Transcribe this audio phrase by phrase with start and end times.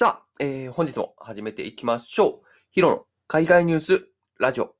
[0.00, 2.46] さあ、えー本日も始めていきましょう。
[2.70, 4.06] ヒロの海外ニュース
[4.38, 4.76] ラジオ。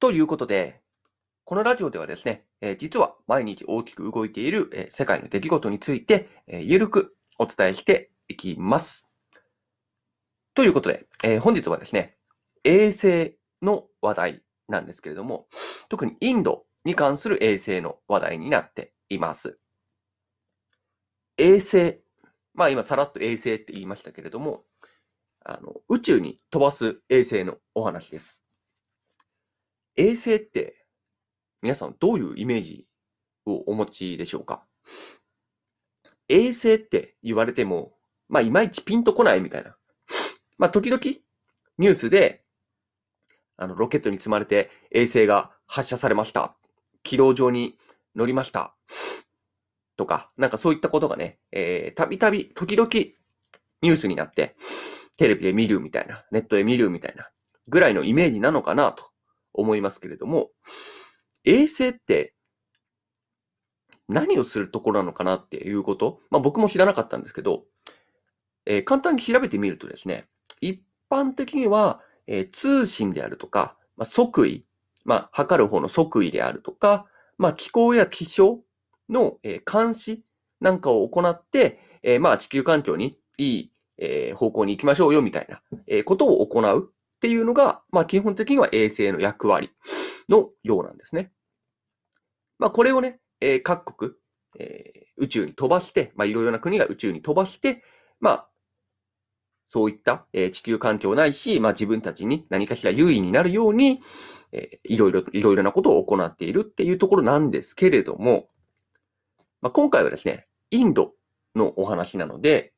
[0.00, 0.80] ということで、
[1.44, 9.10] このラジオではですね、えー実は毎日大きく動いている、えー世界の出来事について、えーゆるくお伝えしていきます。
[10.54, 12.16] ということで、えー本日はですね、
[12.64, 15.46] 衛星の話題なんですけれども、
[15.88, 19.58] 特にインドに関する衛星の話題になっています。
[21.36, 22.00] 衛星、
[22.54, 24.64] まあ今さらっと衛星って言いましたけれども、
[25.44, 28.40] あの宇宙に飛ばす衛星のお話です。
[29.96, 30.86] 衛星って
[31.62, 32.86] 皆さんどういうイメージ
[33.44, 34.66] をお持ちでしょうか？
[36.28, 37.92] 衛星って言われても、
[38.28, 39.76] まあいまいちピンとこないみたいな。
[40.58, 41.00] まあ時々
[41.78, 42.45] ニュースで
[43.56, 46.56] あの、ロケットに積まれて衛星が発射されました。
[47.02, 47.78] 軌道上に
[48.14, 48.76] 乗りました。
[49.96, 52.88] とか、なんかそういったことがね、えーたびたび、時々
[53.82, 54.56] ニュースになって、
[55.16, 57.30] テレビで見るみたいな、ネットで見るみたいな、
[57.68, 59.04] ぐらいのイメージなのかなと
[59.54, 60.50] 思いますけれども、
[61.44, 62.34] 衛星って
[64.08, 67.64] 何をするところなのかなっていうこと、まあ僕も知らなかったんですけど、
[68.66, 70.28] えー簡単に調べてみるとですね、
[70.60, 74.64] 一般的には、えー通信であるとか、まあ、測位、
[75.04, 77.06] まあ、測る方の測位であるとか、
[77.38, 78.60] まあ、気候や気象
[79.08, 80.24] の、えー監視
[80.60, 89.70] なんかを行って、えーまあ、地球環境にいい、えー方向に行きましょうよみたいな、えーことを行うっていうのが、まあ、基本的には衛星の役割
[90.28, 91.32] のようなんですね。
[92.58, 94.12] まあ、これをね、えー各国、
[94.58, 97.82] えー宇宙に飛ばして、まあ、いろいろな国が宇宙に飛ばして、
[98.20, 98.48] まあ、
[99.66, 104.00] そういった、え地球環境ないし、まあ、自分たちに何かしら優位になるように、
[104.52, 108.48] えーいろいろ、いろいろなことを行っているっていうところなんですけれども、
[109.60, 111.14] まあ、今回はですね、インド
[111.56, 112.72] のお話なので、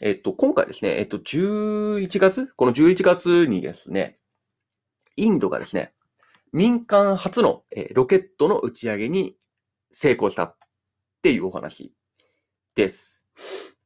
[0.00, 4.18] えっと、今回ですね、えっと、11月、この11月にですね、
[5.16, 5.92] インドがですね、
[6.52, 9.36] 民間初の、えロケットの打ち上げに
[9.90, 10.56] 成功したっ
[11.22, 11.92] ていうお話
[12.74, 13.77] です。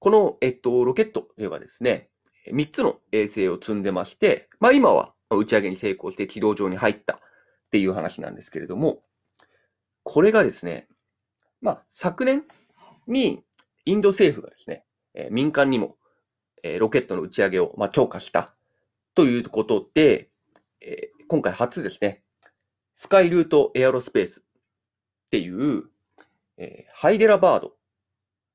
[0.00, 2.10] この、えっと、ロケットではですね、
[2.52, 7.18] 3つの衛星を積んでまして、まあ今は打ち上げに成功して軌道上に入ったっ
[7.70, 9.02] ていう話なんですけれども、
[10.04, 10.88] これがですね、
[11.60, 12.44] まあ昨年
[13.06, 13.42] に
[13.84, 15.96] インド政府がですね、え民間にも、
[16.62, 18.54] えロケットの打ち上げを、まあ、強化した
[19.14, 20.30] ということで、
[20.80, 22.22] え今回初ですね、
[22.94, 25.84] スカイルートエアロスペースっていう、
[26.56, 27.72] えハイデラバード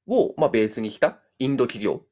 [0.08, 2.06] を、まあ、ベースにしたインド企業。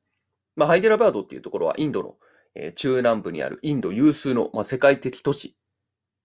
[0.55, 2.15] まあ、ハイデラバードっていうところはインドの、
[2.53, 5.55] え中南部にあるインド有数の、まあ、世界的都市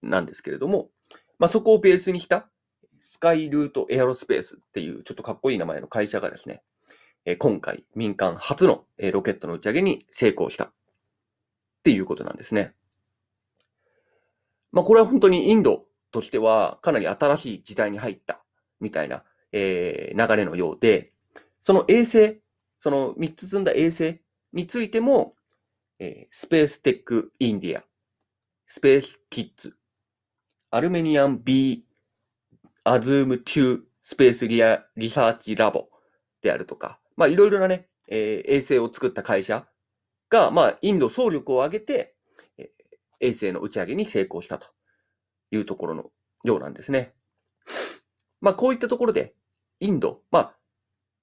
[0.01, 0.89] なんですけれども、
[1.39, 2.49] まあ、そこをベースにした
[2.99, 6.63] スカイルートエアロスペースっていうちょっとかっこいい名前の会社がですね、
[7.25, 10.71] え今回民間初の、えロケットの打ち上げに成功したっ
[11.83, 12.73] ていうことなんですね。
[14.71, 18.43] まあ、これは本当にインドとしてはかなり新しい時代に入った
[18.79, 21.13] みたいな、えー流れのようで、
[21.59, 22.41] その衛星、
[22.77, 24.21] その3つ積んだ衛星
[24.53, 25.35] についても、
[25.99, 27.83] えースペーステックインディア、
[28.67, 29.75] スペースキッズ、
[30.71, 31.85] アルメニアン B
[32.83, 35.89] アズーム2スペースリアリサーチラボ
[36.41, 39.67] であるとか、まあいろいろなね、えー衛星を作った会社
[40.29, 42.15] が、まあインド総力を挙げて、
[42.57, 42.67] えー
[43.19, 44.67] 衛星の打ち上げに成功したと
[45.49, 46.11] いうところの
[46.43, 47.13] ようなんですね。
[48.39, 49.33] まあこういったところで、
[49.79, 50.55] インド、まあ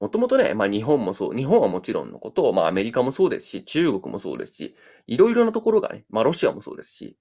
[0.00, 7.16] もともとね、まあ日本もそう、日本はもちろんのこと、まあアメリカもそうですし、中国もそうですし、いろいろなところがね、まあロシアもそうですし、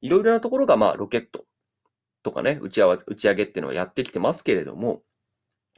[0.00, 1.44] いろいろなところがまあロケット
[2.22, 5.02] とかね、打ち打ち上げっていうのはやってきてますけれども、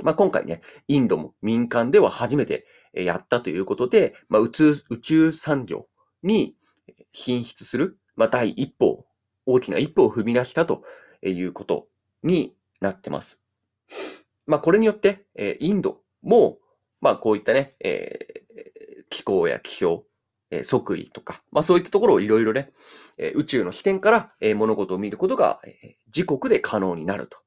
[0.02, 5.86] まあ今回ね、インドも民間では初めてやったということで、まあ宇宙宇宙産業
[6.22, 6.56] に
[6.88, 9.06] えー進出する、まあ第一歩、
[9.46, 10.82] 大きな一歩を踏み出したと
[11.22, 11.88] いうこと
[12.22, 13.42] になってます。
[14.46, 15.26] まあこれによって、
[15.60, 16.58] インドも、
[17.00, 18.40] まあこういったね、えー
[19.12, 20.04] 気候や気象、
[20.50, 22.72] えー測位とか、まあそういったところをいろいろね、
[23.18, 25.72] えー宇宙の視点から、えー物事を見ることが、えー
[26.06, 27.38] 自国で可能になると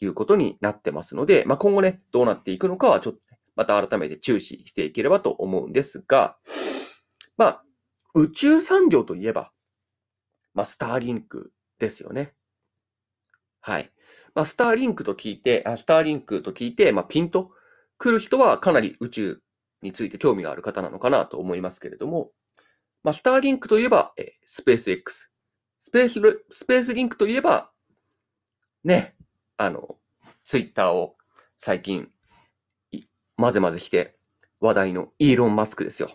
[0.00, 3.20] いうことになってますので、まあ今後ね、どうなっていくのかはちょっと、
[3.56, 6.36] また改めて注視していければと思うんですが、
[7.36, 7.64] まあ
[8.14, 9.52] 宇宙産業といえば、
[10.54, 12.34] まあスターリンクですよね。
[13.60, 13.90] はい。
[14.34, 17.50] まあ、スターリンクと聞いて、あスターリンクと聞いて、まあ、ピンと
[17.98, 19.42] 来る人はかなり宇宙
[19.82, 22.30] について興味がある方なのかなと思いますけれども、
[23.02, 25.30] まあ、スターリンクといえば、えースペース X、
[25.80, 27.70] スペース、スペースリンクといえば、
[28.82, 29.14] ね、
[29.56, 29.96] あの、
[30.42, 31.16] ツイッターを
[31.56, 32.10] 最近、
[33.36, 34.16] 混ぜ混ぜして
[34.60, 36.10] 話題のイーロン・マスクですよ。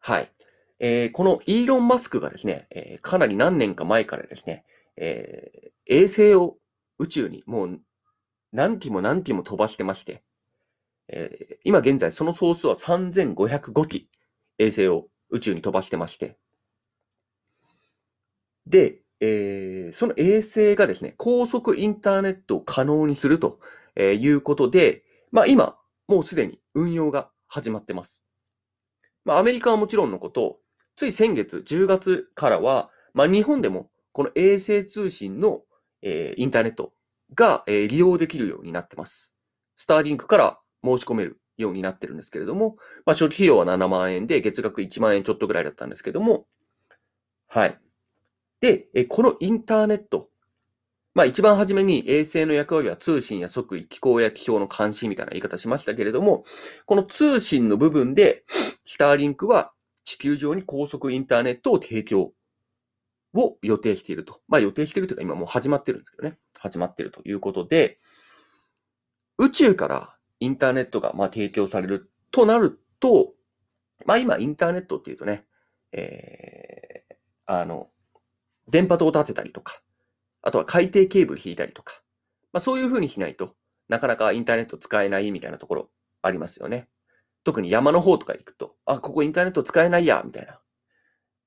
[0.00, 0.30] はい。
[0.78, 4.66] えー、このイーロン・マスクがですね、えー、かなり何年か前からですね、
[4.96, 6.58] えー、衛星を
[6.98, 7.80] 宇宙にもう
[8.52, 10.22] 何機も何機も飛ばしてまして、
[11.08, 14.08] えー、今現在その総数は3505機
[14.58, 16.38] 衛星を宇宙に飛ばしてまして、
[18.66, 23.60] で、えー、その衛星がですね、高速インターネットを可能にすると
[23.98, 25.76] いうことで、まあ今、
[26.08, 28.24] もうすでに運用が始まってます。
[29.24, 30.58] まあアメリカはもちろんのこと、
[30.96, 35.62] つい先月10月からは、まあ日本でもこの衛星通信の、
[36.02, 36.92] えー、インターネット
[37.34, 39.34] が、えー、利用できるようになってます。
[39.76, 46.46] スターリンクから申し込めるようになってるんですけれども、まあ、初期費用は7万円で、月額1万円ちょっとぐらいだったんですけども、
[47.48, 47.78] はい。
[48.60, 50.28] で、えこのインターネット、
[51.14, 56.44] まあ一番初めに衛星の役割は通信や即位、気候や気象の監視みたいな言い方しましたけれども、
[56.84, 59.72] この通信の部分で、スターリンクは
[60.04, 62.32] 地球上に高速インターネットを提供
[63.34, 64.40] を予定していると。
[64.48, 66.36] まあ予定しているというか今もう始まってるんですけどね。
[66.66, 67.98] 始まっているということで、
[69.38, 73.34] 宇宙からインターネットがま提供されるとなると、
[74.04, 75.44] まあ今インターネットっていうとね、
[75.92, 77.14] えー、
[77.46, 77.88] あの、
[78.68, 79.80] 電波塔を立てたりとか、
[80.42, 82.02] あとは海底ケーブル引いたりとか、
[82.52, 83.54] まあそういうふうにしないと
[83.88, 85.90] なかなかインターネット使えないみたいなところ
[86.22, 86.88] ありますよね。
[87.44, 90.58] 特に山の方とか行くと、あ、ここインターネット使えないや、みたいな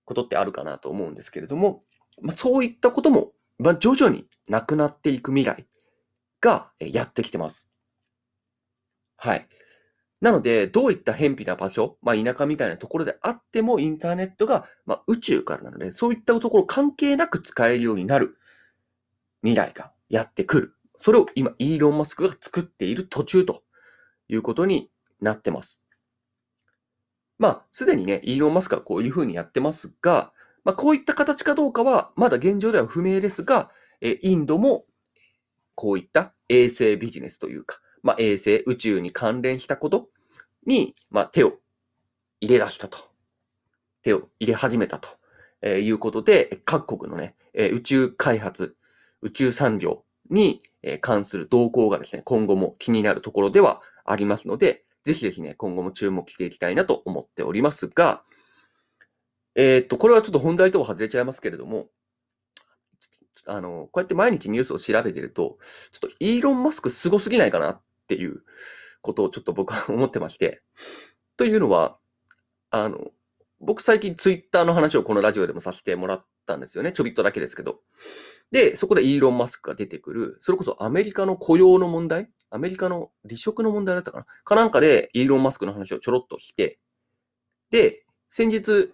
[0.06, 1.84] ことってあるかなと思うんですけれども、
[2.22, 5.68] まあ、そういったことも、まあ、徐々になくなっていく未来
[6.42, 7.70] がやってきてます。
[9.18, 9.48] はい。
[10.22, 18.38] なので、どういった偏僻な場所、まあ、田舎みたいなところであっても、インターネットが、まあ、宇宙からなので、そういったところ関係なく使えるようになる
[19.42, 20.76] 未来がやってくる。
[20.98, 23.64] それを今、イーロン・マスクが作っている途中と
[24.28, 24.92] いうことに
[25.22, 25.84] なってます。
[27.38, 30.34] まあ、すでにね、イーロン・マスクはこういうふうにやってますが、
[30.64, 33.72] まあ、こういった形かどうかは、まだ現状では不明ですが、
[34.02, 34.86] えインドも
[35.76, 40.10] こういった衛星ビジネスというか、まあ、衛星、宇宙に関連したこと
[40.66, 41.54] に、まあ、手を
[42.40, 42.98] 入れ出したと。
[44.02, 45.10] 手を入れ始めたと、
[45.62, 48.78] えいうことで、各国のね、え宇宙開発、
[49.22, 58.24] 宇宙産業にえ関する動向がですね、今後も気になるところではありますので、ぜひぜひね、今後も注目していきたいなと思っておりますが、
[59.56, 61.88] えー、っと、これはちょっと本題とは外れちゃいますけれども、
[63.46, 65.58] あの、こうやって毎日ニュースを調べてると、
[65.92, 68.44] ちょっとイーロン・マスクすごすぎないかなっていう
[69.02, 70.62] ことをちょっと僕は思ってまして。
[71.38, 71.98] というのは、
[72.70, 73.12] あの、
[73.60, 76.94] 僕最近ツイッターの話をこのラジオでもさせてもらったんですよね。
[76.94, 77.82] ちょびっとだけですけど。
[78.52, 82.30] で、そこでイーロン・マスクが出てくる、それこそアメリカの雇用の問題？
[82.52, 84.26] アメリカの離職の問題だったかな？
[84.44, 86.80] かなんかでイーロン・マスクの話をちょろっとして、
[87.70, 88.92] で、先日、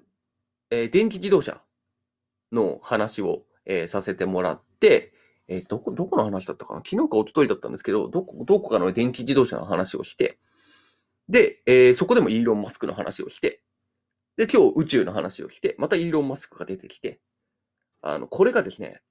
[0.75, 1.61] えー、電気自動車
[2.51, 5.13] の話を、えー、させてもらって、
[5.47, 6.81] えー、どこ、どこの話だったかな？
[6.85, 10.39] 昨日か一昨日だったんですけど、どこ、どこかの電気自動車の話をして、
[11.29, 13.61] で、えー、そこでもイーロン・マスクの話をして、
[14.37, 17.21] で、今日宇宙の話をして、またイーロン・マスクが出てきて、
[18.01, 19.01] あの、これがですね、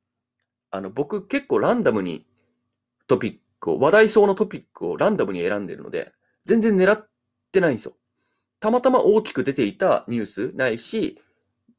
[0.71, 2.27] あの、僕結構ランダムに
[3.07, 6.13] トピックを、話題層のトピックをランダムに選んでるので、
[6.45, 7.09] 全然狙っ
[7.53, 7.97] てないんですよ。
[8.61, 11.21] たまたま大きく出ていたニュースないし、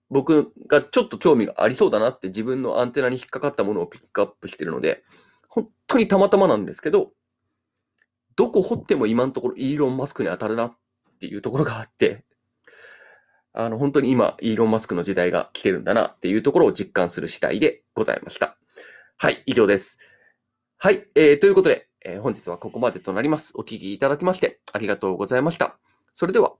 [0.09, 5.03] 僕がちょっと興味がありそうだなって自分のアンテナに引っかかったものをピックアップしてるので、
[5.49, 7.11] 本当にたまたまなんですけど、
[8.35, 10.77] どこ掘っても今のところイーロン・マスクに当たるなっ
[11.19, 12.25] ていうところがあって、
[13.53, 18.57] あの、本当に今、イーロン・マスクの時代が来てるんだなっていうところを実感する次第でございました。
[19.17, 19.97] はい、以上です。
[20.77, 23.53] はい、えー、ということで、えー、本日はここまでとなります。
[23.55, 25.79] お聴きいただきましてありがとうございました。
[26.11, 26.53] それでは、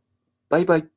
[0.50, 0.95] バイバイ。